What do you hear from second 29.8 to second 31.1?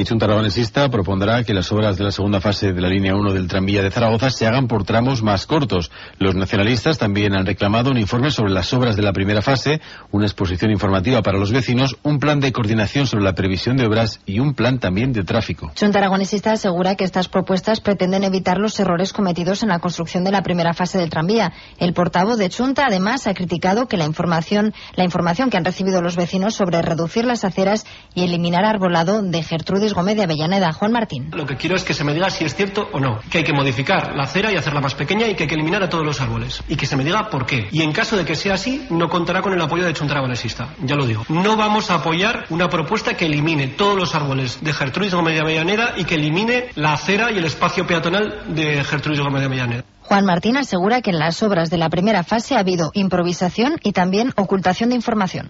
Gómez de Avellaneda. Juan